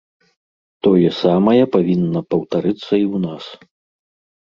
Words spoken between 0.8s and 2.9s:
Тое самае павінна паўтарыцца